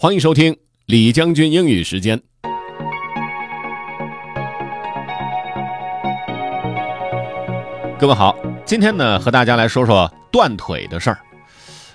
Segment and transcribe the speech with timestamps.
[0.00, 0.56] 欢迎收听
[0.86, 2.22] 李将军英语时间。
[7.98, 11.18] 各位好，今天呢和大家来说说断腿的事儿。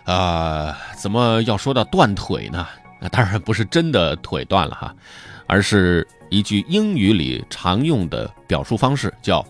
[0.04, 2.68] 啊，怎么要说到断腿呢？
[3.00, 4.94] 那当然不是真的腿断了哈，
[5.47, 9.42] 而是一句英语里常用的表述方式，叫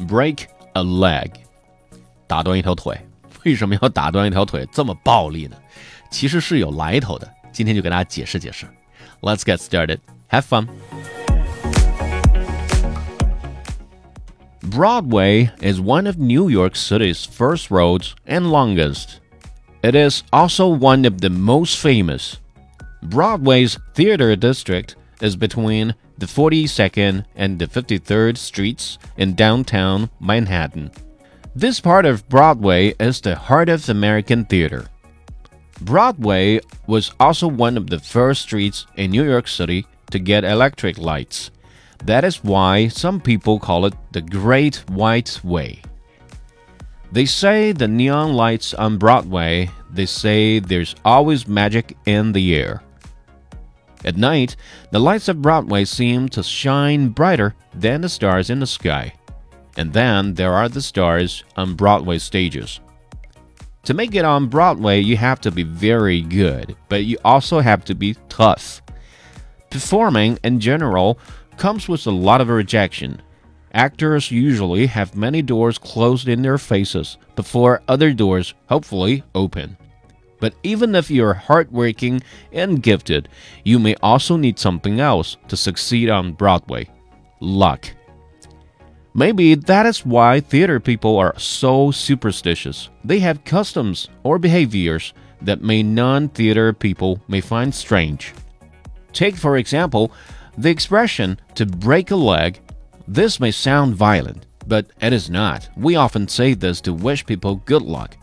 [0.00, 0.38] break
[0.72, 1.30] a leg，
[2.26, 2.98] 打断一条腿。
[3.44, 5.56] 为什么要打断一条腿这么暴力呢？
[6.10, 7.34] 其实是有来头的。
[7.51, 8.65] 今天就给大家解释解释。
[9.21, 9.99] Let's get started.
[10.29, 10.67] Have fun.
[14.61, 19.19] Broadway is one of New York City's first roads and longest.
[19.81, 22.37] It is also one of the most famous.
[23.03, 30.91] Broadway's theater district is between the 42nd and the 53rd Streets in downtown Manhattan.
[31.55, 34.87] This part of Broadway is the heart of American theater.
[35.80, 40.98] Broadway was also one of the first streets in New York City to get electric
[40.98, 41.50] lights.
[42.04, 45.82] That is why some people call it the Great White Way.
[47.12, 52.82] They say the neon lights on Broadway, they say there's always magic in the air.
[54.04, 54.56] At night,
[54.92, 59.12] the lights of Broadway seem to shine brighter than the stars in the sky.
[59.76, 62.80] And then there are the stars on Broadway stages.
[63.84, 67.84] To make it on Broadway, you have to be very good, but you also have
[67.86, 68.82] to be tough.
[69.70, 71.18] Performing in general
[71.56, 73.22] comes with a lot of rejection.
[73.72, 79.76] Actors usually have many doors closed in their faces before other doors hopefully open.
[80.40, 82.22] But even if you're hardworking
[82.52, 83.28] and gifted,
[83.64, 86.88] you may also need something else to succeed on Broadway
[87.40, 87.90] luck.
[89.12, 92.90] Maybe that is why theater people are so superstitious.
[93.04, 98.32] They have customs or behaviors that may non theater people may find strange.
[99.12, 100.12] Take, for example,
[100.56, 102.60] the expression to break a leg.
[103.08, 105.68] This may sound violent, but it is not.
[105.76, 108.16] We often say this to wish people good luck.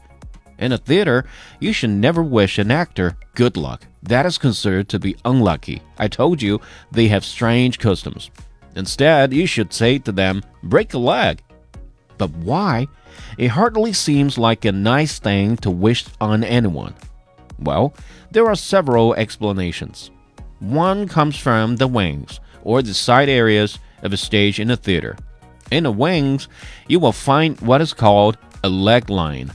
[0.60, 1.26] In a theater,
[1.60, 3.86] you should never wish an actor good luck.
[4.04, 5.82] That is considered to be unlucky.
[5.98, 6.62] I told you
[6.92, 8.32] they have strange customs.
[8.76, 11.42] Instead, you should say to them, break a leg.
[12.18, 12.88] But why?
[13.38, 16.94] It hardly seems like a nice thing to wish on anyone.
[17.60, 17.94] Well,
[18.32, 20.12] there are several explanations.
[20.60, 25.18] One comes from the wings, or the side areas of a stage in a theater.
[25.72, 26.48] In the wings,
[26.88, 29.52] you will find what is called a leg line.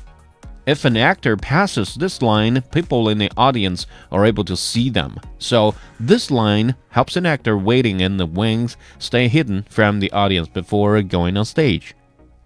[0.65, 5.19] If an actor passes this line, people in the audience are able to see them.
[5.39, 10.47] So, this line helps an actor waiting in the wings stay hidden from the audience
[10.47, 11.97] before going on stage.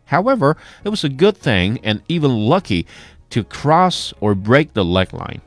[0.07, 2.87] However, it was a good thing and even lucky
[3.31, 5.43] to cross or break the leg line.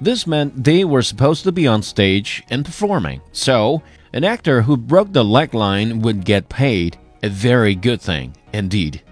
[0.00, 3.22] This meant they were supposed to be on stage and performing.
[3.32, 3.82] So,
[4.12, 9.02] an actor who broke the leg line would get paid, a very good thing indeed.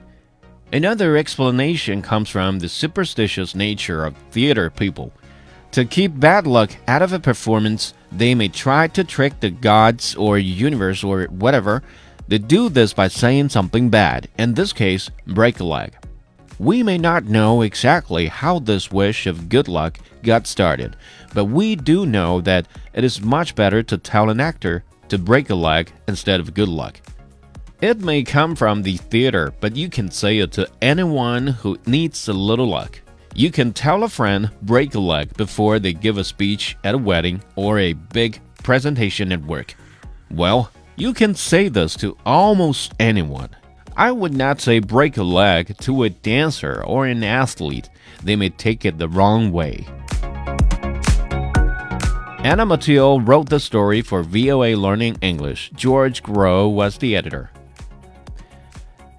[0.72, 5.12] Another explanation comes from the superstitious nature of theater people.
[5.72, 10.14] To keep bad luck out of a performance, they may try to trick the gods
[10.14, 11.82] or universe or whatever.
[12.26, 15.92] They do this by saying something bad, in this case, break a leg.
[16.58, 20.96] We may not know exactly how this wish of good luck got started,
[21.34, 25.50] but we do know that it is much better to tell an actor to break
[25.50, 26.98] a leg instead of good luck.
[27.82, 32.28] It may come from the theater, but you can say it to anyone who needs
[32.28, 33.00] a little luck.
[33.34, 36.98] You can tell a friend break a leg before they give a speech at a
[36.98, 39.74] wedding or a big presentation at work.
[40.30, 43.48] Well, you can say this to almost anyone.
[43.96, 47.90] I would not say break a leg to a dancer or an athlete.
[48.22, 49.84] They may take it the wrong way.
[52.44, 55.72] Anna Matteo wrote the story for VOA Learning English.
[55.74, 57.50] George Grow was the editor.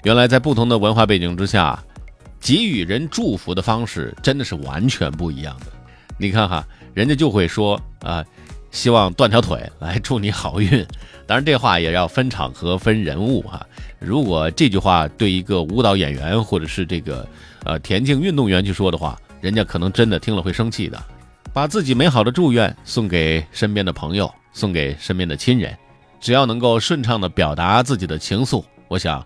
[0.03, 1.81] 原来在不同的文化背景之下，
[2.41, 5.67] 给予人祝福的方式真的是完全不一样的。
[6.17, 8.23] 你看哈，人家就会说啊，
[8.69, 10.85] 希望断条腿来祝你好运。
[11.25, 13.65] 当然，这话也要分场合、分人物哈。
[13.97, 17.25] 如果这句话对一个舞蹈演员或者是这个
[17.63, 21.01] 呃田径运动员去说的话，人家可能真的听了会生气的。
[21.53, 25.73] 把自己美好的祝愿送给身边的朋友，送给身边的亲人，
[26.19, 29.25] 只要能够顺畅的表达自己的情愫，我想。